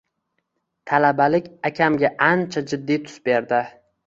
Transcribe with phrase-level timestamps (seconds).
[0.91, 3.63] Talabalik akamga ancha jiddiy tus berdi